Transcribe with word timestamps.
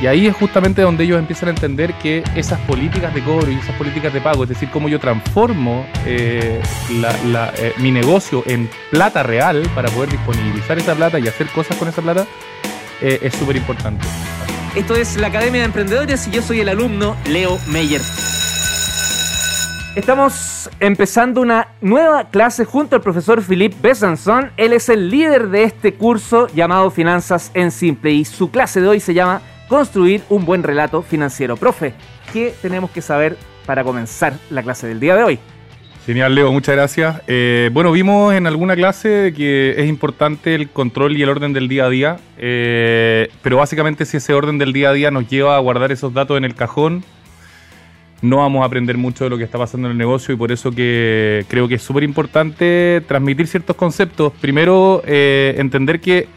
Y 0.00 0.06
ahí 0.06 0.26
es 0.26 0.36
justamente 0.36 0.82
donde 0.82 1.04
ellos 1.04 1.18
empiezan 1.18 1.48
a 1.48 1.52
entender 1.52 1.94
que 1.94 2.22
esas 2.34 2.60
políticas 2.60 3.14
de 3.14 3.22
cobro 3.22 3.50
y 3.50 3.54
esas 3.54 3.74
políticas 3.76 4.12
de 4.12 4.20
pago, 4.20 4.42
es 4.42 4.50
decir, 4.50 4.68
cómo 4.70 4.88
yo 4.88 5.00
transformo 5.00 5.86
eh, 6.04 6.60
eh, 6.90 7.72
mi 7.78 7.90
negocio 7.90 8.42
en 8.46 8.68
plata 8.90 9.22
real 9.22 9.66
para 9.74 9.88
poder 9.88 10.10
disponibilizar 10.10 10.78
esa 10.78 10.94
plata 10.94 11.18
y 11.18 11.26
hacer 11.28 11.46
cosas 11.48 11.78
con 11.78 11.88
esa 11.88 12.02
plata, 12.02 12.26
eh, 13.00 13.20
es 13.22 13.34
súper 13.34 13.56
importante. 13.56 14.06
Esto 14.74 14.94
es 14.94 15.16
la 15.16 15.28
Academia 15.28 15.60
de 15.60 15.66
Emprendedores 15.66 16.26
y 16.26 16.30
yo 16.30 16.42
soy 16.42 16.60
el 16.60 16.68
alumno 16.68 17.16
Leo 17.26 17.58
Meyer. 17.68 18.02
Estamos 19.94 20.68
empezando 20.78 21.40
una 21.40 21.68
nueva 21.80 22.28
clase 22.28 22.66
junto 22.66 22.96
al 22.96 23.02
profesor 23.02 23.42
Philippe 23.42 23.76
Besançon. 23.80 24.50
Él 24.58 24.74
es 24.74 24.90
el 24.90 25.08
líder 25.08 25.48
de 25.48 25.62
este 25.62 25.94
curso 25.94 26.48
llamado 26.48 26.90
Finanzas 26.90 27.50
en 27.54 27.70
Simple 27.70 28.10
y 28.12 28.26
su 28.26 28.50
clase 28.50 28.82
de 28.82 28.88
hoy 28.88 29.00
se 29.00 29.14
llama 29.14 29.40
Construir 29.68 30.22
un 30.28 30.44
buen 30.44 30.62
relato 30.62 31.02
financiero. 31.02 31.56
Profe, 31.56 31.92
¿qué 32.32 32.54
tenemos 32.62 32.90
que 32.90 33.02
saber 33.02 33.36
para 33.66 33.82
comenzar 33.82 34.34
la 34.50 34.62
clase 34.62 34.86
del 34.86 35.00
día 35.00 35.16
de 35.16 35.24
hoy? 35.24 35.38
Genial, 36.06 36.36
Leo, 36.36 36.52
muchas 36.52 36.76
gracias. 36.76 37.20
Eh, 37.26 37.68
bueno, 37.72 37.90
vimos 37.90 38.32
en 38.32 38.46
alguna 38.46 38.76
clase 38.76 39.34
que 39.36 39.74
es 39.76 39.88
importante 39.88 40.54
el 40.54 40.68
control 40.68 41.16
y 41.16 41.22
el 41.22 41.28
orden 41.28 41.52
del 41.52 41.66
día 41.66 41.86
a 41.86 41.90
día, 41.90 42.16
eh, 42.38 43.28
pero 43.42 43.56
básicamente 43.56 44.04
si 44.04 44.18
ese 44.18 44.32
orden 44.32 44.56
del 44.56 44.72
día 44.72 44.90
a 44.90 44.92
día 44.92 45.10
nos 45.10 45.28
lleva 45.28 45.56
a 45.56 45.58
guardar 45.58 45.90
esos 45.90 46.14
datos 46.14 46.38
en 46.38 46.44
el 46.44 46.54
cajón, 46.54 47.02
no 48.22 48.36
vamos 48.36 48.62
a 48.62 48.66
aprender 48.66 48.96
mucho 48.96 49.24
de 49.24 49.30
lo 49.30 49.36
que 49.36 49.42
está 49.42 49.58
pasando 49.58 49.88
en 49.88 49.92
el 49.92 49.98
negocio 49.98 50.32
y 50.32 50.36
por 50.36 50.52
eso 50.52 50.70
que 50.70 51.44
creo 51.48 51.66
que 51.66 51.74
es 51.74 51.82
súper 51.82 52.04
importante 52.04 53.02
transmitir 53.08 53.48
ciertos 53.48 53.74
conceptos. 53.74 54.32
Primero, 54.40 55.02
eh, 55.06 55.56
entender 55.58 56.00
que 56.00 56.28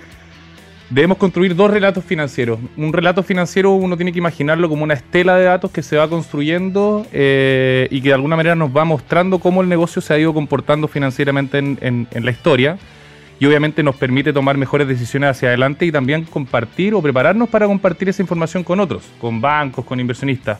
debemos 0.89 1.17
construir 1.17 1.55
dos 1.55 1.71
relatos 1.71 2.03
financieros. 2.03 2.59
Un 2.77 2.93
relato 2.93 3.23
financiero 3.23 3.71
uno 3.71 3.95
tiene 3.95 4.11
que 4.11 4.20
imaginarlo 4.20 4.70
como 4.70 4.84
una 4.84 4.95
estela 4.95 5.38
de 5.38 5.45
datos 5.45 5.71
que 5.71 5.84
se 5.84 5.97
va 5.97 6.07
construyendo 6.07 7.05
eh, 7.11 7.88
y 7.91 8.02
que 8.02 8.09
de 8.09 8.16
alguna 8.16 8.36
manera 8.36 8.55
nos 8.55 8.75
va 8.75 8.86
mostrando 8.86 9.39
cómo 9.39 9.61
el 9.61 9.69
negocio 9.69 10.02
se 10.02 10.13
ha 10.13 10.19
ido 10.19 10.33
comportando 10.33 10.88
financieramente 10.88 11.58
en 11.58 12.08
la 12.11 12.31
historia 12.31 12.78
y 13.39 13.45
obviamente 13.45 13.81
nos 13.83 13.95
permite 13.95 14.33
tomar 14.33 14.58
mejores 14.58 14.88
decisiones 14.88 15.31
hacia 15.31 15.47
adelante 15.47 15.86
y 15.86 15.91
también 15.91 16.25
compartir 16.25 16.94
o 16.94 17.02
prepararnos 17.02 17.47
para 17.47 17.66
compartir 17.67 18.09
esa 18.09 18.22
información 18.22 18.63
con 18.63 18.80
otros, 18.80 19.03
con 19.19 19.39
bancos, 19.39 19.85
con 19.85 20.00
inversionistas. 20.00 20.59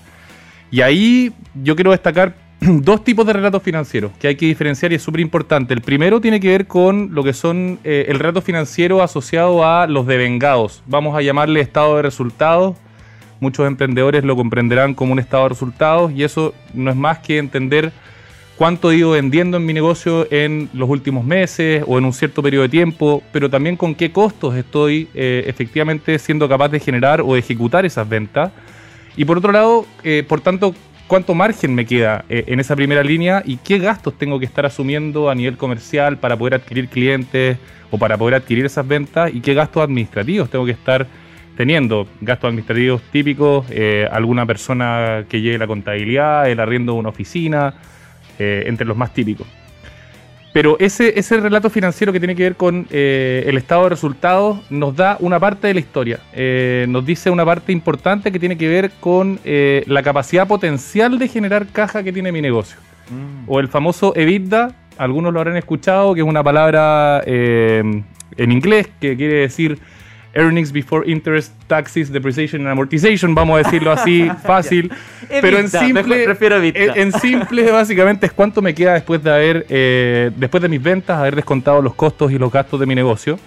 Y 0.72 0.81
ahí 0.81 1.34
yo 1.62 1.75
quiero 1.75 1.92
destacar 1.92 2.34
dos 2.62 3.06
tipos 3.06 3.26
de 3.26 3.34
relatos 3.34 3.64
financieros 3.64 4.12
que 4.20 4.28
hay 4.28 4.36
que 4.36 4.46
diferenciar 4.46 4.92
y 4.92 4.96
es 4.96 5.02
súper 5.02 5.22
importante. 5.22 5.74
El 5.74 5.82
primero 5.82 6.20
tiene 6.20 6.40
que 6.40 6.50
ver 6.50 6.68
con 6.68 7.14
lo 7.14 7.24
que 7.24 7.32
son 7.32 7.80
eh, 7.84 8.06
el 8.10 8.20
relato 8.20 8.42
financiero 8.42 9.02
asociado 9.02 9.66
a 9.66 9.88
los 9.88 10.06
devengados. 10.06 10.84
Vamos 10.86 11.16
a 11.16 11.22
llamarle 11.22 11.62
estado 11.62 11.96
de 11.96 12.02
resultados. 12.02 12.76
Muchos 13.40 13.66
emprendedores 13.66 14.26
lo 14.26 14.36
comprenderán 14.36 14.94
como 14.94 15.14
un 15.14 15.20
estado 15.20 15.44
de 15.44 15.50
resultados 15.50 16.12
y 16.12 16.24
eso 16.24 16.54
no 16.74 16.92
es 16.92 16.98
más 16.98 17.20
que 17.20 17.38
entender 17.38 17.94
cuánto 18.58 18.92
he 18.92 18.98
ido 18.98 19.12
vendiendo 19.12 19.56
en 19.56 19.66
mi 19.66 19.72
negocio 19.72 20.28
en 20.30 20.70
los 20.74 20.90
últimos 20.90 21.24
meses 21.24 21.82
o 21.88 21.98
en 21.98 22.04
un 22.04 22.12
cierto 22.12 22.44
periodo 22.44 22.64
de 22.64 22.70
tiempo, 22.70 23.24
pero 23.32 23.50
también 23.50 23.78
con 23.78 23.96
qué 23.96 24.12
costos 24.12 24.56
estoy 24.56 25.08
eh, 25.14 25.46
efectivamente 25.48 26.20
siendo 26.20 26.50
capaz 26.50 26.68
de 26.68 26.82
generar 26.82 27.22
o 27.22 27.38
ejecutar 27.38 27.86
esas 27.86 28.10
ventas 28.10 28.52
y 29.20 29.26
por 29.26 29.38
otro 29.38 29.52
lado, 29.52 29.86
eh, 30.06 30.24
por 30.26 30.40
tanto, 30.40 30.74
cuánto 31.10 31.34
margen 31.34 31.74
me 31.74 31.88
queda 31.88 32.24
eh, 32.30 32.44
en 32.48 32.60
esa 32.60 32.76
primera 32.76 33.04
línea 33.04 33.42
y 33.44 33.58
qué 33.58 33.80
gastos 33.80 34.16
tengo 34.16 34.40
que 34.40 34.46
estar 34.46 34.68
asumiendo 34.68 35.32
a 35.32 35.36
nivel 35.36 35.58
comercial 35.58 36.18
para 36.20 36.38
poder 36.38 36.54
adquirir 36.54 36.88
clientes 36.88 37.58
o 37.90 37.98
para 37.98 38.16
poder 38.16 38.36
adquirir 38.36 38.64
esas 38.64 38.88
ventas 38.88 39.34
y 39.34 39.42
qué 39.42 39.56
gastos 39.56 39.84
administrativos 39.84 40.52
tengo 40.52 40.66
que 40.66 40.72
estar 40.72 41.08
teniendo. 41.58 42.08
Gastos 42.22 42.50
administrativos 42.50 43.02
típicos, 43.12 43.66
eh, 43.72 44.08
alguna 44.12 44.46
persona 44.46 45.26
que 45.28 45.42
lleve 45.42 45.58
la 45.58 45.66
contabilidad, 45.66 46.48
el 46.48 46.60
arriendo 46.60 46.94
de 46.94 47.00
una 47.00 47.10
oficina, 47.10 47.74
entre 48.42 48.88
los 48.88 48.96
más 48.96 49.14
típicos. 49.14 49.46
Pero 50.59 50.75
ese, 50.78 51.18
ese 51.18 51.38
relato 51.38 51.70
financiero 51.70 52.12
que 52.12 52.20
tiene 52.20 52.36
que 52.36 52.44
ver 52.44 52.56
con 52.58 52.86
eh, 52.92 53.46
el 53.47 53.56
estado 53.56 53.84
de 53.84 53.92
resultados 53.92 54.59
nos 54.70 54.94
da 54.94 55.16
una 55.22 55.40
parte 55.40 55.68
de 55.68 55.74
la 55.74 55.80
historia. 55.80 56.20
Eh, 56.34 56.86
nos 56.90 57.06
dice 57.06 57.30
una 57.30 57.46
parte 57.46 57.72
importante 57.72 58.30
que 58.30 58.40
tiene 58.40 58.58
que 58.58 58.68
ver 58.68 58.92
con 59.00 59.40
eh, 59.46 59.86
la 59.88 60.03
capacidad 60.03 60.50
potencial 60.50 61.18
de 61.18 61.30
generar 61.30 61.68
caja 61.68 62.03
que 62.03 62.12
tiene 62.12 62.34
mi 62.34 62.42
negocio. 62.42 62.75
Mm. 63.09 63.50
O 63.50 63.62
el 63.62 63.69
famoso 63.69 64.12
EBITDA, 64.18 64.75
algunos 64.98 65.31
lo 65.31 65.40
habrán 65.40 65.56
escuchado, 65.56 66.14
que 66.14 66.19
es 66.19 66.28
una 66.28 66.44
palabra 66.44 67.24
en 67.25 68.03
inglés 68.38 68.90
que 69.00 69.16
quiere 69.16 69.36
decir 69.36 69.80
earnings 70.34 70.72
before 70.72 71.09
interest, 71.09 71.53
taxes, 71.67 72.12
depreciation 72.12 72.62
and 72.62 72.72
amortization, 72.72 73.34
vamos 73.34 73.59
a 73.59 73.63
decirlo 73.63 73.91
así 73.91 74.29
fácil. 74.44 74.91
pero 75.28 75.59
en 75.59 75.69
simple, 75.69 76.25
en, 76.95 77.12
simple 77.13 77.72
básicamente 77.72 78.25
es 78.28 78.34
cuánto 78.34 78.62
me 78.62 78.73
queda 78.73 78.94
después 78.94 79.23
de 79.23 79.31
haber, 79.31 79.66
eh, 79.69 80.31
después 80.35 80.62
de 80.62 80.69
mis 80.69 80.81
ventas, 80.81 81.18
haber 81.18 81.35
descontado 81.35 81.81
los 81.81 81.95
costos 81.95 82.31
y 82.31 82.38
los 82.38 82.51
gastos 82.51 82.79
de 82.79 82.85
mi 82.85 82.95
negocio. 82.95 83.39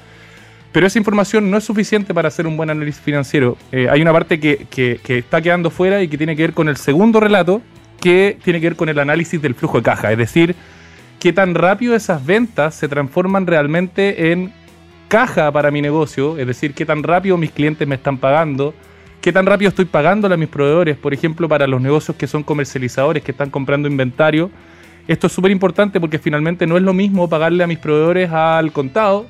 Pero 0.72 0.86
esa 0.86 0.98
información 0.98 1.50
no 1.50 1.58
es 1.58 1.64
suficiente 1.64 2.14
para 2.14 2.28
hacer 2.28 2.46
un 2.46 2.56
buen 2.56 2.70
análisis 2.70 3.00
financiero. 3.00 3.58
Eh, 3.72 3.88
hay 3.90 4.00
una 4.00 4.12
parte 4.12 4.40
que, 4.40 4.66
que, 4.70 4.98
que 5.04 5.18
está 5.18 5.42
quedando 5.42 5.70
fuera 5.70 6.02
y 6.02 6.08
que 6.08 6.16
tiene 6.16 6.34
que 6.34 6.42
ver 6.42 6.54
con 6.54 6.68
el 6.68 6.78
segundo 6.78 7.20
relato, 7.20 7.60
que 8.00 8.38
tiene 8.42 8.58
que 8.58 8.70
ver 8.70 8.76
con 8.76 8.88
el 8.88 8.98
análisis 8.98 9.40
del 9.40 9.54
flujo 9.54 9.78
de 9.78 9.82
caja. 9.82 10.10
Es 10.12 10.18
decir, 10.18 10.56
qué 11.20 11.32
tan 11.32 11.54
rápido 11.54 11.94
esas 11.94 12.24
ventas 12.24 12.74
se 12.74 12.88
transforman 12.88 13.46
realmente 13.46 14.32
en 14.32 14.52
caja 15.12 15.52
para 15.52 15.70
mi 15.70 15.82
negocio, 15.82 16.38
es 16.38 16.46
decir, 16.46 16.72
qué 16.72 16.86
tan 16.86 17.02
rápido 17.02 17.36
mis 17.36 17.50
clientes 17.50 17.86
me 17.86 17.96
están 17.96 18.16
pagando, 18.16 18.72
qué 19.20 19.30
tan 19.30 19.44
rápido 19.44 19.68
estoy 19.68 19.84
pagándole 19.84 20.36
a 20.36 20.38
mis 20.38 20.48
proveedores, 20.48 20.96
por 20.96 21.12
ejemplo, 21.12 21.50
para 21.50 21.66
los 21.66 21.82
negocios 21.82 22.16
que 22.16 22.26
son 22.26 22.42
comercializadores, 22.42 23.22
que 23.22 23.32
están 23.32 23.50
comprando 23.50 23.88
inventario. 23.88 24.50
Esto 25.06 25.26
es 25.26 25.34
súper 25.34 25.50
importante 25.50 26.00
porque 26.00 26.18
finalmente 26.18 26.66
no 26.66 26.78
es 26.78 26.82
lo 26.82 26.94
mismo 26.94 27.28
pagarle 27.28 27.62
a 27.62 27.66
mis 27.66 27.76
proveedores 27.76 28.30
al 28.30 28.72
contado 28.72 29.26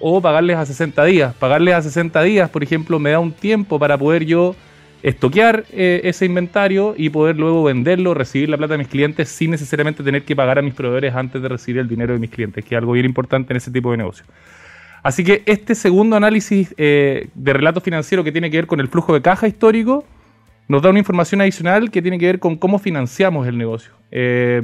o 0.00 0.22
pagarles 0.22 0.56
a 0.56 0.64
60 0.64 1.04
días. 1.04 1.34
Pagarles 1.34 1.74
a 1.74 1.82
60 1.82 2.22
días, 2.22 2.48
por 2.48 2.62
ejemplo, 2.62 2.98
me 2.98 3.10
da 3.10 3.18
un 3.18 3.32
tiempo 3.32 3.78
para 3.78 3.98
poder 3.98 4.24
yo 4.24 4.56
estoquear 5.02 5.66
eh, 5.70 6.00
ese 6.04 6.24
inventario 6.24 6.94
y 6.96 7.10
poder 7.10 7.36
luego 7.36 7.62
venderlo, 7.62 8.14
recibir 8.14 8.48
la 8.48 8.56
plata 8.56 8.72
de 8.72 8.78
mis 8.78 8.88
clientes 8.88 9.28
sin 9.28 9.50
necesariamente 9.50 10.02
tener 10.02 10.24
que 10.24 10.34
pagar 10.34 10.58
a 10.58 10.62
mis 10.62 10.72
proveedores 10.72 11.14
antes 11.14 11.42
de 11.42 11.48
recibir 11.50 11.82
el 11.82 11.88
dinero 11.88 12.14
de 12.14 12.20
mis 12.20 12.30
clientes, 12.30 12.64
que 12.64 12.74
es 12.74 12.78
algo 12.78 12.92
bien 12.92 13.04
importante 13.04 13.52
en 13.52 13.58
ese 13.58 13.70
tipo 13.70 13.90
de 13.90 13.98
negocio. 13.98 14.24
Así 15.06 15.22
que 15.22 15.44
este 15.46 15.76
segundo 15.76 16.16
análisis 16.16 16.74
eh, 16.78 17.28
de 17.32 17.52
relato 17.52 17.80
financiero 17.80 18.24
que 18.24 18.32
tiene 18.32 18.50
que 18.50 18.56
ver 18.56 18.66
con 18.66 18.80
el 18.80 18.88
flujo 18.88 19.14
de 19.14 19.22
caja 19.22 19.46
histórico 19.46 20.04
nos 20.66 20.82
da 20.82 20.90
una 20.90 20.98
información 20.98 21.40
adicional 21.40 21.92
que 21.92 22.02
tiene 22.02 22.18
que 22.18 22.26
ver 22.26 22.40
con 22.40 22.56
cómo 22.56 22.80
financiamos 22.80 23.46
el 23.46 23.56
negocio. 23.56 23.92
Eh, 24.10 24.60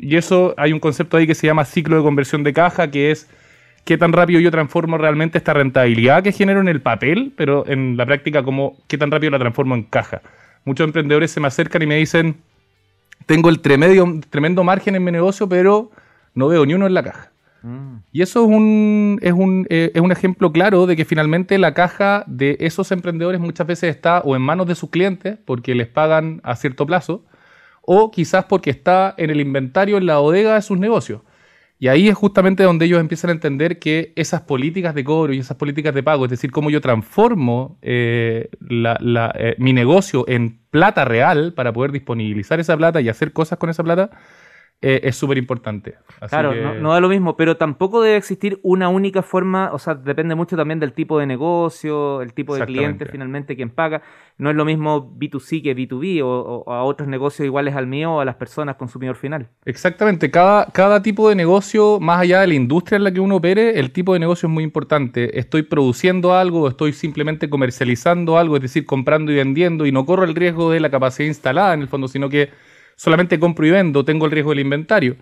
y 0.00 0.14
eso 0.14 0.54
hay 0.56 0.72
un 0.72 0.78
concepto 0.78 1.16
ahí 1.16 1.26
que 1.26 1.34
se 1.34 1.48
llama 1.48 1.64
ciclo 1.64 1.96
de 1.96 2.02
conversión 2.04 2.44
de 2.44 2.52
caja, 2.52 2.92
que 2.92 3.10
es 3.10 3.28
qué 3.84 3.98
tan 3.98 4.12
rápido 4.12 4.38
yo 4.38 4.52
transformo 4.52 4.98
realmente 4.98 5.38
esta 5.38 5.52
rentabilidad 5.52 6.22
que 6.22 6.30
genero 6.30 6.60
en 6.60 6.68
el 6.68 6.80
papel, 6.80 7.32
pero 7.36 7.66
en 7.66 7.96
la 7.96 8.06
práctica, 8.06 8.44
como 8.44 8.76
qué 8.86 8.96
tan 8.96 9.10
rápido 9.10 9.32
la 9.32 9.40
transformo 9.40 9.74
en 9.74 9.82
caja. 9.82 10.22
Muchos 10.64 10.86
emprendedores 10.86 11.32
se 11.32 11.40
me 11.40 11.48
acercan 11.48 11.82
y 11.82 11.86
me 11.88 11.96
dicen, 11.96 12.36
tengo 13.26 13.48
el 13.48 13.58
tremendo, 13.58 14.20
tremendo 14.30 14.62
margen 14.62 14.94
en 14.94 15.02
mi 15.02 15.10
negocio, 15.10 15.48
pero 15.48 15.90
no 16.36 16.46
veo 16.46 16.64
ni 16.66 16.74
uno 16.74 16.86
en 16.86 16.94
la 16.94 17.02
caja. 17.02 17.31
Y 18.12 18.22
eso 18.22 18.44
es 18.44 18.48
un, 18.48 19.18
es, 19.22 19.32
un, 19.32 19.66
eh, 19.70 19.92
es 19.94 20.00
un 20.00 20.10
ejemplo 20.10 20.50
claro 20.52 20.86
de 20.86 20.96
que 20.96 21.04
finalmente 21.04 21.58
la 21.58 21.74
caja 21.74 22.24
de 22.26 22.56
esos 22.60 22.90
emprendedores 22.92 23.40
muchas 23.40 23.66
veces 23.66 23.90
está 23.94 24.20
o 24.20 24.34
en 24.34 24.42
manos 24.42 24.66
de 24.66 24.74
sus 24.74 24.90
clientes 24.90 25.38
porque 25.44 25.74
les 25.74 25.86
pagan 25.86 26.40
a 26.44 26.56
cierto 26.56 26.86
plazo, 26.86 27.24
o 27.82 28.10
quizás 28.10 28.44
porque 28.46 28.70
está 28.70 29.14
en 29.16 29.30
el 29.30 29.40
inventario, 29.40 29.98
en 29.98 30.06
la 30.06 30.18
bodega 30.18 30.54
de 30.54 30.62
sus 30.62 30.78
negocios. 30.78 31.22
Y 31.82 31.88
ahí 31.88 32.08
es 32.08 32.14
justamente 32.14 32.62
donde 32.62 32.84
ellos 32.84 33.00
empiezan 33.00 33.30
a 33.30 33.32
entender 33.32 33.80
que 33.80 34.12
esas 34.14 34.42
políticas 34.42 34.94
de 34.94 35.02
cobro 35.02 35.32
y 35.32 35.40
esas 35.40 35.56
políticas 35.56 35.92
de 35.92 36.04
pago, 36.04 36.26
es 36.26 36.30
decir, 36.30 36.52
cómo 36.52 36.70
yo 36.70 36.80
transformo 36.80 37.76
eh, 37.82 38.50
eh, 38.70 39.54
mi 39.58 39.72
negocio 39.72 40.24
en 40.28 40.60
plata 40.70 41.04
real 41.04 41.54
para 41.54 41.72
poder 41.72 41.90
disponibilizar 41.90 42.60
esa 42.60 42.76
plata 42.76 43.00
y 43.00 43.08
hacer 43.08 43.32
cosas 43.32 43.58
con 43.58 43.68
esa 43.68 43.82
plata, 43.82 44.10
eh, 44.84 45.00
es 45.04 45.14
súper 45.14 45.38
importante. 45.38 45.94
Claro, 46.28 46.52
no, 46.80 46.92
da 46.92 46.98
lo 46.98 47.08
mismo, 47.08 47.36
pero 47.36 47.56
tampoco 47.56 48.02
debe 48.02 48.16
existir 48.16 48.58
una 48.64 48.88
única 48.88 49.22
forma, 49.22 49.70
o 49.72 49.78
sea, 49.78 49.94
depende 49.94 50.34
mucho 50.34 50.56
también 50.56 50.80
del 50.80 50.92
tipo 50.92 51.20
de 51.20 51.26
negocio, 51.26 52.20
el 52.20 52.32
tipo 52.32 52.56
de 52.56 52.66
cliente 52.66 53.06
finalmente 53.06 53.54
quien 53.54 53.70
paga. 53.70 54.02
No 54.38 54.50
es 54.50 54.56
lo 54.56 54.64
mismo 54.64 55.16
B2C 55.16 55.62
que 55.62 55.76
B2B 55.76 56.22
o, 56.24 56.64
a 56.66 56.82
otros 56.82 57.08
negocios 57.08 57.46
iguales 57.46 57.76
al 57.76 57.86
mío 57.86 58.14
o 58.14 58.20
a 58.20 58.24
las 58.24 58.34
personas, 58.34 58.74
consumidor 58.74 59.14
final. 59.14 59.48
Exactamente, 59.64 60.32
cada, 60.32 60.66
cada 60.66 61.00
tipo 61.00 61.28
de 61.28 61.36
negocio, 61.36 62.00
más 62.00 62.20
allá 62.20 62.40
de 62.40 62.48
la 62.48 62.54
industria 62.54 62.96
en 62.96 63.04
la 63.04 63.12
que 63.12 63.20
uno 63.20 63.36
opere, 63.36 63.78
el 63.78 63.92
tipo 63.92 64.14
de 64.14 64.18
negocio 64.18 64.48
es 64.48 64.52
muy 64.52 64.64
importante. 64.64 65.38
Estoy 65.38 65.62
produciendo 65.62 66.34
algo, 66.34 66.66
estoy 66.66 66.92
simplemente 66.92 67.48
comercializando 67.48 68.36
algo, 68.36 68.56
es 68.56 68.62
decir, 68.62 68.84
comprando 68.84 69.30
y 69.30 69.36
vendiendo 69.36 69.86
y 69.86 69.92
no 69.92 70.04
corro 70.04 70.24
el 70.24 70.34
riesgo 70.34 70.72
de 70.72 70.80
la 70.80 70.90
capacidad 70.90 71.28
instalada 71.28 71.74
en 71.74 71.82
el 71.82 71.88
fondo, 71.88 72.08
sino 72.08 72.28
que 72.28 72.50
solamente 72.96 73.38
compro 73.38 73.66
y 73.66 73.70
vendo, 73.70 74.04
tengo 74.04 74.26
el 74.26 74.32
riesgo 74.32 74.50
del 74.50 74.60
inventario. 74.60 75.16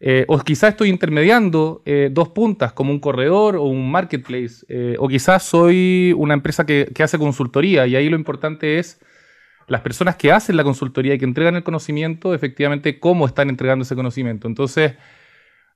Eh, 0.00 0.24
o 0.28 0.38
quizás 0.38 0.70
estoy 0.70 0.90
intermediando 0.90 1.82
eh, 1.84 2.08
dos 2.12 2.28
puntas 2.28 2.72
como 2.72 2.92
un 2.92 3.00
corredor 3.00 3.56
o 3.56 3.64
un 3.64 3.90
marketplace. 3.90 4.64
Eh, 4.68 4.96
o 4.98 5.08
quizás 5.08 5.42
soy 5.42 6.14
una 6.16 6.34
empresa 6.34 6.64
que, 6.64 6.90
que, 6.94 7.02
hace 7.02 7.18
consultoría 7.18 7.86
y 7.86 7.96
ahí 7.96 8.08
lo 8.08 8.16
importante 8.16 8.78
es 8.78 9.00
las 9.66 9.80
personas 9.82 10.16
que 10.16 10.32
hacen 10.32 10.56
la 10.56 10.64
consultoría 10.64 11.14
y 11.14 11.18
que 11.18 11.24
entregan 11.24 11.56
el 11.56 11.64
conocimiento, 11.64 12.32
efectivamente, 12.32 12.98
cómo 13.00 13.26
están 13.26 13.50
entregando 13.50 13.82
ese 13.82 13.96
conocimiento. 13.96 14.46
Entonces, 14.46 14.94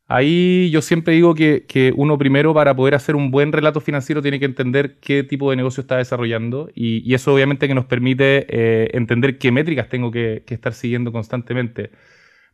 ahí 0.09 0.71
yo 0.71 0.83
siempre 0.83 1.15
digo 1.15 1.35
que, 1.35 1.65
que 1.67 1.93
uno 1.97 2.19
primero 2.19 2.55
para 2.55 2.75
poder 2.77 2.95
hacer 2.95 3.17
un 3.17 3.31
buen 3.31 3.53
relato 3.53 3.81
financiero 3.81 4.23
tiene 4.23 4.39
que 4.39 4.45
entender 4.45 4.99
qué 5.01 5.23
tipo 5.25 5.51
de 5.51 5.57
negocio 5.57 5.81
está 5.83 5.97
desarrollando 5.97 6.71
y, 6.75 7.15
eso 7.15 7.35
obviamente 7.35 7.69
que 7.69 7.75
nos 7.75 7.87
permite 7.87 8.97
entender 8.97 9.39
qué 9.39 9.53
métricas 9.53 9.89
tengo 9.89 10.11
que, 10.11 10.45
que 10.47 10.55
estar 10.55 10.73
siguiendo 10.75 11.13
constantemente. 11.13 11.91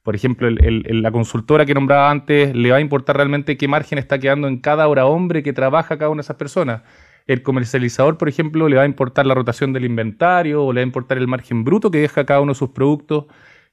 Por 0.08 0.14
ejemplo, 0.14 0.48
la 0.50 1.10
consultora 1.12 1.66
que 1.66 1.74
nombraba 1.74 2.10
antes 2.10 2.54
le 2.54 2.70
va 2.70 2.78
a 2.78 2.80
importar 2.80 3.16
realmente 3.16 3.58
qué 3.58 3.68
margen 3.68 3.98
está 3.98 4.18
quedando 4.18 4.48
en 4.48 4.58
cada 4.58 4.88
hora 4.88 5.04
hombre 5.04 5.42
que 5.42 5.52
trabaja 5.52 5.98
cada 5.98 6.10
una 6.10 6.20
de 6.20 6.24
esas 6.24 6.36
personas. 6.36 6.82
El 7.26 7.42
comercializador, 7.42 8.16
por 8.16 8.30
ejemplo, 8.30 8.70
le 8.70 8.76
va 8.76 8.84
a 8.84 8.86
importar 8.86 9.26
la 9.26 9.34
rotación 9.34 9.74
del 9.74 9.84
inventario 9.84 10.64
o 10.64 10.72
le 10.72 10.80
va 10.80 10.84
a 10.84 10.86
importar 10.86 11.18
el 11.18 11.28
margen 11.28 11.62
bruto 11.62 11.90
que 11.90 11.98
deja 11.98 12.24
cada 12.24 12.40
uno 12.40 12.52
de 12.52 12.58
sus 12.58 12.70
productos. 12.70 13.26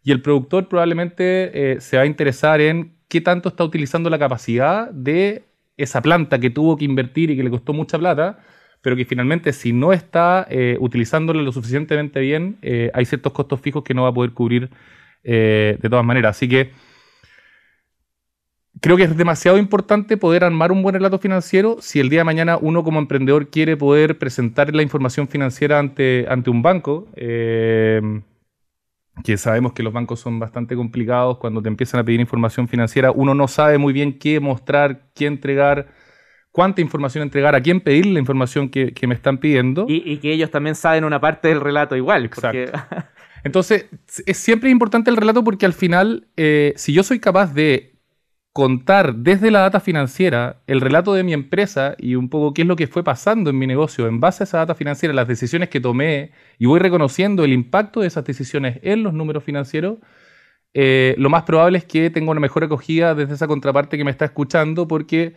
Y 0.06 0.14
el 0.14 0.22
productor 0.22 0.70
probablemente 0.70 1.74
eh, 1.74 1.82
se 1.82 1.98
va 1.98 2.04
a 2.04 2.06
interesar 2.06 2.62
en 2.62 2.96
qué 3.10 3.20
tanto 3.20 3.50
está 3.50 3.66
utilizando 3.66 4.10
la 4.10 4.20
capacidad 4.20 4.90
de 4.92 5.44
esa 5.78 6.02
planta 6.02 6.40
que 6.40 6.50
tuvo 6.50 6.78
que 6.78 6.86
invertir 6.86 7.32
y 7.32 7.36
que 7.36 7.44
le 7.44 7.50
costó 7.50 7.74
mucha 7.74 8.00
plata, 8.00 8.40
pero 8.82 8.96
que 8.96 9.06
finalmente 9.06 9.52
si 9.52 9.74
no 9.74 9.94
está 9.94 10.46
eh, 10.50 10.78
utilizándola 10.80 11.42
lo 11.42 11.52
suficientemente 11.52 12.20
bien, 12.20 12.58
eh, 12.62 12.92
hay 12.94 13.06
ciertos 13.06 13.34
costos 13.34 13.60
fijos 13.60 13.84
que 13.84 13.94
no 13.94 14.04
va 14.04 14.10
a 14.10 14.14
poder 14.14 14.32
cubrir 14.32 14.70
eh, 15.24 15.78
de 15.82 15.90
todas 15.90 16.06
maneras. 16.06 16.38
Así 16.38 16.48
que 16.48 16.72
creo 18.80 18.96
que 18.96 19.04
es 19.04 19.18
demasiado 19.18 19.58
importante 19.58 20.18
poder 20.18 20.44
armar 20.44 20.72
un 20.72 20.84
buen 20.84 20.94
relato 20.94 21.18
financiero 21.18 21.78
si 21.82 22.00
el 22.00 22.10
día 22.10 22.20
de 22.20 22.26
mañana 22.26 22.58
uno 22.58 22.84
como 22.84 23.00
emprendedor 23.00 23.50
quiere 23.50 23.76
poder 23.76 24.20
presentar 24.20 24.74
la 24.74 24.84
información 24.84 25.28
financiera 25.28 25.80
ante, 25.80 26.26
ante 26.30 26.50
un 26.52 26.62
banco. 26.62 27.08
Que 29.24 29.38
sabemos 29.38 29.74
que 29.74 29.84
los 29.84 29.94
bancos 29.94 30.20
son 30.20 30.40
bastante 30.40 30.76
complicados 30.76 31.38
cuando 31.38 31.62
te 31.62 31.70
empiezan 31.70 32.00
a 32.00 32.04
pedir 32.04 32.20
información 32.20 32.68
financiera, 32.68 33.12
uno 33.12 33.34
no 33.34 33.48
sabe 33.48 33.78
muy 33.78 33.94
bien 33.94 34.20
qué 34.20 34.40
mostrar, 34.40 35.08
qué 35.14 35.26
entregar, 35.26 35.88
cuánta 36.52 36.82
información 36.82 37.24
entregar, 37.24 37.56
a 37.56 37.62
quién 37.62 37.82
pedir 37.82 38.06
la 38.06 38.20
información 38.20 38.70
que, 38.70 38.94
que 38.94 39.08
me 39.08 39.16
están 39.16 39.38
pidiendo. 39.38 39.86
Y, 39.88 40.04
y, 40.06 40.18
que 40.18 40.32
ellos 40.34 40.52
también 40.52 40.76
saben 40.76 41.04
una 41.04 41.20
parte 41.20 41.48
del 41.48 41.62
relato 41.62 41.96
igual. 41.96 42.30
Porque... 42.30 42.72
Entonces, 43.46 43.86
es 44.26 44.38
siempre 44.38 44.72
importante 44.72 45.12
el 45.12 45.18
relato 45.18 45.44
porque 45.44 45.68
al 45.68 45.74
final, 45.74 46.28
eh, 46.36 46.74
si 46.78 46.94
yo 46.94 47.04
soy 47.04 47.20
capaz 47.20 47.54
de 47.54 47.95
contar 48.56 49.16
desde 49.16 49.52
la 49.52 49.60
data 49.60 49.82
financiera 49.82 50.62
el 50.66 50.80
relato 50.80 51.14
de 51.14 51.26
mi 51.26 51.34
empresa 51.34 51.94
y 51.98 52.16
un 52.16 52.30
poco 52.30 52.54
qué 52.54 52.62
es 52.62 52.68
lo 52.70 52.78
que 52.78 52.88
fue 52.88 53.04
pasando 53.04 53.50
en 53.50 53.60
mi 53.60 53.68
negocio. 53.68 54.08
En 54.08 54.22
base 54.22 54.44
a 54.44 54.46
esa 54.46 54.60
data 54.60 54.76
financiera, 54.76 55.14
las 55.14 55.28
decisiones 55.28 55.68
que 55.68 55.82
tomé 55.82 56.32
y 56.58 56.66
voy 56.66 56.80
reconociendo 56.80 57.44
el 57.44 57.52
impacto 57.52 58.00
de 58.00 58.08
esas 58.08 58.24
decisiones 58.24 58.80
en 58.82 59.04
los 59.04 59.14
números 59.14 59.44
financieros, 59.44 59.98
eh, 60.74 61.16
lo 61.18 61.30
más 61.30 61.44
probable 61.44 61.80
es 61.80 61.84
que 61.84 62.10
tenga 62.10 62.32
una 62.32 62.40
mejor 62.40 62.64
acogida 62.64 63.14
desde 63.14 63.34
esa 63.34 63.46
contraparte 63.46 63.98
que 63.98 64.06
me 64.06 64.12
está 64.12 64.24
escuchando 64.24 64.88
porque 64.88 65.34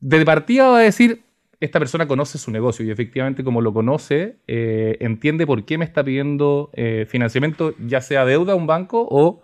de 0.00 0.24
partida 0.24 0.66
va 0.66 0.78
a 0.78 0.82
decir, 0.82 1.22
esta 1.60 1.78
persona 1.78 2.08
conoce 2.08 2.38
su 2.38 2.50
negocio 2.50 2.84
y 2.84 2.90
efectivamente 2.90 3.44
como 3.44 3.60
lo 3.60 3.72
conoce, 3.72 4.38
eh, 4.48 4.96
entiende 4.98 5.46
por 5.46 5.64
qué 5.64 5.78
me 5.78 5.84
está 5.84 6.02
pidiendo 6.02 6.70
eh, 6.72 7.06
financiamiento, 7.08 7.72
ya 7.86 8.00
sea 8.00 8.24
deuda 8.24 8.54
a 8.54 8.56
un 8.56 8.66
banco 8.66 9.06
o 9.08 9.42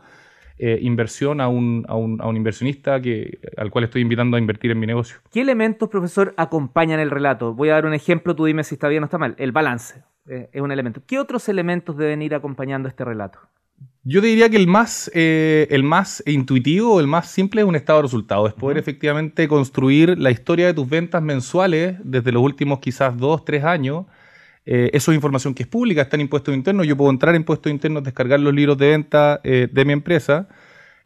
eh, 0.58 0.78
inversión 0.82 1.40
a 1.40 1.48
un, 1.48 1.84
a, 1.88 1.94
un, 1.94 2.20
a 2.20 2.26
un, 2.26 2.36
inversionista 2.36 3.00
que, 3.00 3.38
al 3.56 3.70
cual 3.70 3.84
estoy 3.84 4.02
invitando 4.02 4.36
a 4.36 4.40
invertir 4.40 4.70
en 4.70 4.78
mi 4.78 4.86
negocio. 4.86 5.18
¿Qué 5.32 5.40
elementos, 5.40 5.88
profesor, 5.88 6.34
acompañan 6.36 7.00
el 7.00 7.10
relato? 7.10 7.54
Voy 7.54 7.70
a 7.70 7.74
dar 7.74 7.86
un 7.86 7.94
ejemplo, 7.94 8.34
tú 8.34 8.44
dime 8.44 8.64
si 8.64 8.74
está 8.74 8.88
bien 8.88 9.02
o 9.02 9.06
está 9.06 9.18
mal. 9.18 9.34
El 9.38 9.52
balance 9.52 10.02
es 10.26 10.60
un 10.60 10.70
elemento. 10.70 11.00
¿Qué 11.06 11.18
otros 11.18 11.48
elementos 11.48 11.96
deben 11.96 12.20
ir 12.20 12.34
acompañando 12.34 12.86
este 12.86 13.02
relato? 13.02 13.38
Yo 14.04 14.22
diría 14.22 14.48
que 14.48 14.56
el 14.56 14.66
más, 14.66 15.10
eh, 15.12 15.66
el 15.70 15.82
más 15.82 16.22
intuitivo 16.24 16.94
o 16.94 17.00
el 17.00 17.06
más 17.06 17.30
simple 17.30 17.60
es 17.60 17.66
un 17.66 17.76
estado 17.76 17.98
de 17.98 18.04
resultados. 18.04 18.48
Es 18.48 18.54
poder 18.54 18.76
uh 18.76 18.78
-huh. 18.78 18.82
efectivamente 18.82 19.46
construir 19.48 20.18
la 20.18 20.30
historia 20.30 20.66
de 20.66 20.72
tus 20.72 20.88
ventas 20.88 21.22
mensuales 21.22 21.96
desde 22.02 22.32
los 22.32 22.42
últimos 22.42 22.78
quizás 22.78 23.18
dos, 23.18 23.44
tres 23.44 23.64
años. 23.64 24.06
Eh, 24.70 24.90
eso 24.92 25.12
es 25.12 25.16
información 25.16 25.54
que 25.54 25.62
es 25.62 25.66
pública, 25.66 26.02
está 26.02 26.16
en 26.16 26.20
impuestos 26.20 26.54
internos. 26.54 26.86
Yo 26.86 26.94
puedo 26.94 27.10
entrar 27.10 27.34
en 27.34 27.40
impuestos 27.40 27.72
internos, 27.72 28.04
descargar 28.04 28.38
los 28.38 28.52
libros 28.52 28.76
de 28.76 28.88
venta 28.90 29.40
eh, 29.42 29.66
de 29.72 29.84
mi 29.86 29.94
empresa, 29.94 30.46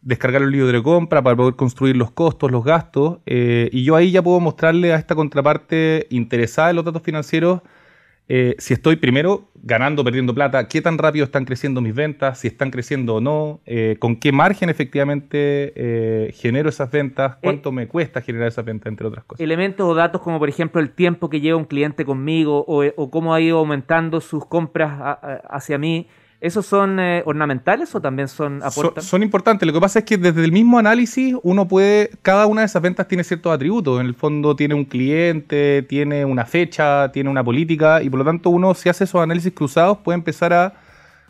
descargar 0.01 0.41
los 0.41 0.51
libros 0.51 0.73
de 0.73 0.83
compra 0.83 1.23
para 1.23 1.37
poder 1.37 1.55
construir 1.55 1.97
los 1.97 2.11
costos, 2.11 2.51
los 2.51 2.65
gastos. 2.65 3.19
Eh, 3.25 3.71
y 3.73 3.85
yo 3.85 3.95
ahí 3.95 4.11
ya 4.11 4.21
puedo 4.21 4.41
mostrarle 4.41 4.93
a 4.93 4.97
esta 4.97 5.15
contraparte 5.15 6.09
interesada 6.11 6.71
en 6.71 6.77
los 6.77 6.85
datos 6.85 7.03
financieros 7.03 7.61
eh, 8.29 8.55
si 8.59 8.73
estoy 8.75 8.97
primero 8.97 9.49
ganando, 9.63 10.05
perdiendo 10.05 10.35
plata, 10.35 10.67
qué 10.69 10.81
tan 10.81 10.99
rápido 10.99 11.25
están 11.25 11.45
creciendo 11.45 11.81
mis 11.81 11.95
ventas, 11.95 12.39
si 12.41 12.49
están 12.49 12.71
creciendo 12.71 13.17
o 13.17 13.21
no, 13.21 13.61
eh, 13.67 13.97
con 13.99 14.17
qué 14.17 14.33
margen 14.33 14.71
efectivamente 14.71 15.73
eh, 15.77 16.33
genero 16.35 16.69
esas 16.69 16.91
ventas, 16.91 17.37
cuánto 17.43 17.73
me 17.73 17.89
cuesta 17.89 18.21
generar 18.21 18.49
esas 18.49 18.65
ventas, 18.65 18.89
entre 18.89 19.07
otras 19.07 19.25
cosas. 19.25 19.41
Elementos 19.41 19.89
o 19.89 19.95
datos 19.95 20.21
como 20.21 20.39
por 20.39 20.49
ejemplo 20.49 20.81
el 20.81 20.91
tiempo 20.91 21.29
que 21.29 21.41
lleva 21.41 21.59
un 21.59 21.65
cliente 21.65 22.05
conmigo 22.05 22.65
o, 22.67 22.85
o 22.85 23.11
cómo 23.11 23.35
ha 23.35 23.41
ido 23.41 23.59
aumentando 23.59 24.21
sus 24.21 24.47
compras 24.47 24.93
a, 25.01 25.13
a, 25.13 25.35
hacia 25.57 25.79
mí. 25.79 26.09
¿Esos 26.43 26.67
son 26.67 26.99
eh, 26.99 27.23
ornamentales 27.25 27.95
o 27.95 28.01
también 28.01 28.27
son 28.27 28.65
aportan? 28.65 29.01
Son, 29.01 29.11
son, 29.11 29.23
importantes. 29.23 29.65
Lo 29.65 29.73
que 29.73 29.79
pasa 29.79 30.01
es 30.01 30.05
que 30.05 30.19
desde 30.19 30.45
el 30.45 30.51
mismo 30.51 30.77
análisis 30.77 31.37
uno 31.45 31.69
puede, 31.69 32.11
cada 32.21 32.49
una 32.49 32.63
de 32.63 32.67
esas 32.67 32.83
ventas 32.83 33.07
tiene 33.07 33.23
ciertos 33.23 33.55
atributos. 33.55 34.01
En 34.01 34.07
el 34.09 34.15
fondo 34.17 34.57
tiene 34.57 34.75
un 34.75 34.85
cliente, 34.85 35.83
tiene 35.89 36.25
una 36.25 36.45
fecha, 36.45 37.13
tiene 37.13 37.31
una 37.31 37.45
política 37.45 38.03
y 38.03 38.11
por 38.11 38.19
lo 38.19 38.25
tanto 38.25 38.51
uno 38.51 38.75
si 38.75 38.89
hace 38.89 39.05
esos 39.05 39.23
análisis 39.23 39.53
cruzados 39.53 39.99
puede 39.99 40.19
empezar 40.19 40.53
a 40.53 40.75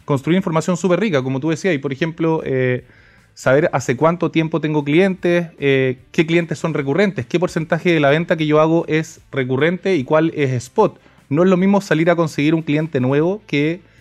construir 0.07 0.39
información 0.39 0.79
súper 0.79 1.01
rica, 1.01 1.23
como 1.23 1.41
tú 1.41 1.51
decías. 1.51 1.75
Y 1.75 1.79
por 1.79 1.93
ejemplo, 1.93 2.41
eh, 2.47 2.87
saber 3.35 3.69
hace 3.75 3.99
cuánto 3.99 4.31
tiempo 4.31 4.63
tengo 4.63 4.83
clientes, 4.83 5.49
eh, 5.59 5.99
qué 6.11 6.25
clientes 6.25 6.59
son 6.59 6.73
recurrentes, 6.73 7.27
qué 7.27 7.39
porcentaje 7.39 7.93
de 7.93 8.01
la 8.01 8.09
venta 8.09 8.39
que 8.39 8.47
yo 8.47 8.63
hago 8.63 8.87
es 8.89 9.21
recurrente 9.31 9.95
y 9.95 10.05
cuál 10.05 10.33
es 10.35 10.53
spot. 10.53 10.99
No 11.29 11.43
es 11.43 11.51
lo 11.51 11.59
mismo 11.59 11.83
salir 11.83 12.09
a 12.09 12.17
conseguir 12.17 12.55
un 12.55 12.63
cliente 12.63 12.99
nuevo 12.99 13.43
que 13.47 13.92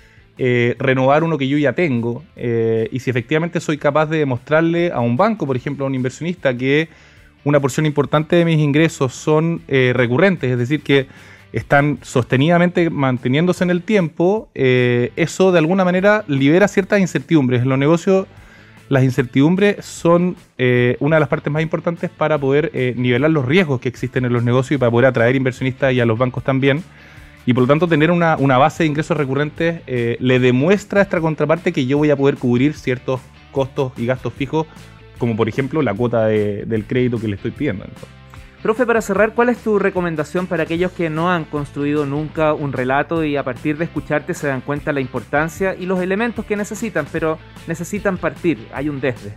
eh, 0.44 0.76
renovar 0.80 1.24
uno 1.24 1.38
que 1.38 1.48
yo 1.48 1.60
ya 1.60 1.74
tengo. 1.74 2.24
Eh, 2.36 2.90
y 2.92 3.00
si 3.00 3.12
efectivamente 3.12 3.60
soy 3.60 3.78
capaz 3.78 4.08
de 4.08 4.18
demostrarle 4.18 4.92
a 4.92 5.00
un 5.00 5.16
banco, 5.16 5.46
por 5.46 5.56
ejemplo, 5.56 5.86
a 5.86 5.88
un 5.88 5.94
inversionista, 5.94 6.58
que 6.58 6.90
una 7.44 7.60
porción 7.60 7.86
importante 7.86 8.38
de 8.38 8.44
mis 8.44 8.58
ingresos 8.58 9.14
son 9.14 9.62
eh, 9.68 9.94
recurrentes, 9.96 10.52
es 10.52 10.58
decir, 10.58 10.82
que 10.82 11.06
están 11.54 12.00
sostenidamente 12.02 12.90
manteniéndose 12.90 13.64
en 13.64 13.70
el 13.70 13.84
tiempo, 13.84 14.50
eso 14.56 15.52
de 15.52 15.60
alguna 15.60 15.86
manera 15.86 16.24
libera 16.28 16.68
ciertas 16.68 17.00
incertidumbres. 17.02 17.62
En 17.62 17.70
los 17.70 17.78
negocios 17.78 18.26
las 18.90 19.04
incertidumbres 19.04 19.86
son 19.86 20.38
una 21.00 21.16
de 21.18 21.20
las 21.20 21.28
partes 21.28 21.52
más 21.52 21.62
importantes 21.62 22.10
para 22.10 22.38
poder 22.38 22.72
nivelar 22.96 23.32
los 23.32 23.46
riesgos 23.46 23.82
que 23.82 23.90
existen 23.90 24.24
en 24.24 24.32
los 24.32 24.44
negocios 24.44 24.78
y 24.78 24.80
para 24.80 24.92
poder 24.92 25.08
atraer 25.08 25.36
inversionistas 25.36 25.92
y 25.92 26.00
a 26.00 26.06
los 26.06 26.18
bancos 26.18 26.42
también 26.42 26.84
y 27.46 27.54
por 27.54 27.64
lo 27.64 27.68
tanto 27.68 27.88
tener 27.88 28.12
una, 28.12 28.38
una 28.38 28.58
base 28.58 28.84
de 28.84 28.88
ingresos 28.88 29.18
recurrentes 29.18 29.82
eh, 29.88 30.18
le 30.20 30.40
demuestra 30.40 31.00
a 31.00 31.04
esta 31.04 31.20
contraparte 31.20 31.72
que 31.72 31.86
yo 31.86 31.98
voy 31.98 32.12
a 32.12 32.16
poder 32.16 32.38
cubrir 32.38 32.74
ciertos 32.74 33.20
costos 33.52 33.92
y 33.98 34.06
gastos 34.06 34.34
fijos, 34.34 34.68
como 35.18 35.36
por 35.36 35.50
ejemplo 35.50 35.82
la 35.82 35.94
cuota 35.94 36.26
de, 36.26 36.66
del 36.66 36.86
crédito 36.86 37.20
que 37.20 37.28
le 37.28 37.36
estoy 37.36 37.52
pidiendo. 37.52 37.84
Entonces. 37.84 38.10
Profe, 38.62 38.86
para 38.86 39.02
cerrar, 39.02 39.34
¿cuál 39.34 39.50
es 39.50 39.58
tu 39.58 39.80
recomendación 39.80 40.46
para 40.46 40.64
aquellos 40.64 40.92
que 40.92 41.10
no 41.10 41.32
han 41.32 41.46
construido 41.46 42.06
nunca 42.06 42.54
un 42.54 42.74
relato 42.74 43.24
y 43.24 43.36
a 43.36 43.44
partir 43.44 43.76
de 43.78 43.86
escucharte 43.86 44.36
se 44.36 44.48
dan 44.48 44.62
cuenta 44.62 44.94
la 44.94 45.02
importancia 45.02 45.74
y 45.74 45.88
los 45.88 46.00
elementos 46.00 46.46
que 46.46 46.56
necesitan, 46.56 47.08
pero 47.12 47.40
necesitan 47.66 48.18
partir? 48.18 48.68
Hay 48.72 48.88
un 48.88 49.02
desde. 49.02 49.34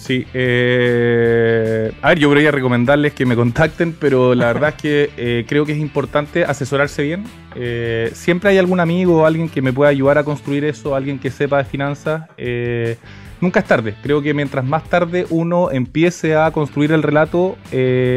Sí, 0.00 0.26
eh, 0.32 1.92
a 2.00 2.08
ver, 2.08 2.18
yo 2.18 2.28
podría 2.30 2.50
recomendarles 2.50 3.12
que 3.12 3.26
me 3.26 3.36
contacten, 3.36 3.92
pero 3.92 4.34
la 4.34 4.46
verdad 4.46 4.70
es 4.70 4.74
que 4.76 5.10
eh, 5.18 5.44
creo 5.46 5.66
que 5.66 5.72
es 5.72 5.78
importante 5.78 6.42
asesorarse 6.42 7.02
bien. 7.02 7.24
Eh, 7.54 8.10
siempre 8.14 8.48
hay 8.48 8.56
algún 8.56 8.80
amigo 8.80 9.20
o 9.20 9.26
alguien 9.26 9.50
que 9.50 9.60
me 9.60 9.74
pueda 9.74 9.90
ayudar 9.90 10.16
a 10.16 10.24
construir 10.24 10.64
eso, 10.64 10.94
alguien 10.94 11.18
que 11.18 11.30
sepa 11.30 11.58
de 11.58 11.64
finanzas. 11.64 12.22
Eh, 12.38 12.96
nunca 13.42 13.60
es 13.60 13.66
tarde. 13.66 13.94
Creo 14.02 14.22
que 14.22 14.32
mientras 14.32 14.64
más 14.64 14.84
tarde 14.84 15.26
uno 15.28 15.70
empiece 15.70 16.34
a 16.34 16.50
construir 16.50 16.92
el 16.92 17.02
relato, 17.02 17.58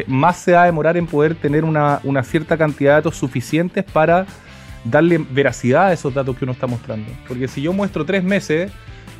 más 0.07 0.37
se 0.37 0.53
va 0.53 0.63
a 0.63 0.65
demorar 0.65 0.95
en 0.95 1.05
poder 1.05 1.35
tener 1.35 1.65
una, 1.65 1.99
una 2.05 2.23
cierta 2.23 2.57
cantidad 2.57 2.91
de 2.91 2.95
datos 2.95 3.17
suficientes 3.17 3.83
para 3.83 4.25
darle 4.85 5.17
veracidad 5.17 5.87
a 5.87 5.93
esos 5.93 6.13
datos 6.13 6.37
que 6.37 6.45
uno 6.45 6.53
está 6.53 6.65
mostrando. 6.65 7.11
Porque 7.27 7.49
si 7.49 7.61
yo 7.61 7.73
muestro 7.73 8.05
tres 8.05 8.23
meses 8.23 8.71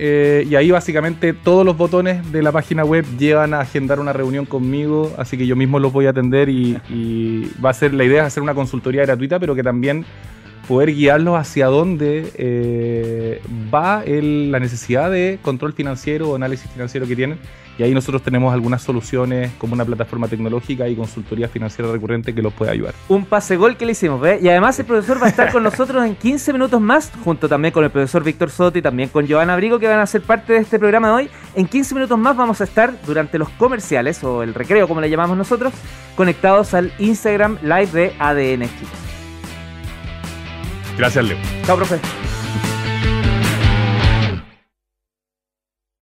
eh, 0.02 0.46
y 0.48 0.54
ahí 0.54 0.70
básicamente 0.70 1.34
todos 1.34 1.66
los 1.66 1.76
botones 1.76 2.32
de 2.32 2.42
la 2.42 2.52
página 2.52 2.86
web 2.86 3.04
llevan 3.18 3.52
a 3.52 3.60
agendar 3.60 4.00
una 4.00 4.14
reunión 4.14 4.46
conmigo, 4.46 5.12
así 5.18 5.36
que 5.36 5.46
yo 5.46 5.56
mismo 5.56 5.78
los 5.78 5.92
voy 5.92 6.06
a 6.06 6.10
atender 6.10 6.48
y, 6.48 7.52
va 7.62 7.68
a 7.68 7.74
ser 7.74 7.92
la 7.92 8.04
idea 8.04 8.22
es 8.22 8.28
hacer 8.28 8.42
una 8.42 8.54
consultoría 8.54 9.02
gratuita, 9.02 9.38
pero 9.38 9.54
que 9.54 9.62
también 9.62 10.06
poder 10.70 10.94
guiarlos 10.94 11.36
hacia 11.36 11.66
dónde 11.66 12.30
eh, 12.36 13.42
va 13.74 14.04
la 14.06 14.60
necesidad 14.60 15.10
de 15.10 15.40
control 15.42 15.72
financiero 15.72 16.30
o 16.30 16.36
análisis 16.36 16.70
financiero 16.70 17.08
que 17.08 17.16
tienen 17.16 17.40
y 17.76 17.82
ahí 17.82 17.92
nosotros 17.92 18.22
tenemos 18.22 18.54
algunas 18.54 18.80
soluciones 18.80 19.50
como 19.58 19.74
una 19.74 19.84
plataforma 19.84 20.28
tecnológica 20.28 20.86
y 20.86 20.94
consultoría 20.94 21.48
financiera 21.48 21.90
recurrente 21.90 22.32
que 22.32 22.40
los 22.40 22.52
puede 22.52 22.70
ayudar. 22.70 22.94
Un 23.08 23.24
pase 23.24 23.56
gol 23.56 23.76
que 23.76 23.84
le 23.84 23.92
hicimos, 23.92 24.20
¿ve? 24.20 24.38
Y 24.40 24.48
además 24.48 24.78
el 24.78 24.86
profesor 24.86 25.20
va 25.20 25.26
a 25.26 25.30
estar 25.30 25.50
con 25.50 25.64
nosotros 25.64 26.06
en 26.06 26.14
15 26.14 26.52
minutos 26.52 26.80
más, 26.80 27.10
junto 27.24 27.48
también 27.48 27.72
con 27.72 27.82
el 27.82 27.90
profesor 27.90 28.22
Víctor 28.22 28.50
Soto 28.50 28.78
y 28.78 28.82
también 28.82 29.08
con 29.08 29.26
Giovanna 29.26 29.54
Abrigo, 29.54 29.80
que 29.80 29.88
van 29.88 29.98
a 29.98 30.06
ser 30.06 30.22
parte 30.22 30.52
de 30.52 30.60
este 30.60 30.78
programa 30.78 31.08
de 31.08 31.14
hoy. 31.14 31.30
En 31.56 31.66
15 31.66 31.94
minutos 31.96 32.16
más 32.16 32.36
vamos 32.36 32.60
a 32.60 32.64
estar 32.64 32.94
durante 33.06 33.38
los 33.38 33.48
comerciales, 33.48 34.22
o 34.22 34.44
el 34.44 34.54
recreo 34.54 34.86
como 34.86 35.00
le 35.00 35.10
llamamos 35.10 35.36
nosotros, 35.36 35.72
conectados 36.16 36.74
al 36.74 36.92
Instagram 37.00 37.58
Live 37.62 37.90
de 37.92 38.12
ADN 38.20 39.09
Gracias, 41.00 41.24
Leo. 41.24 41.38
Chao, 41.64 41.76
profe. 41.76 41.98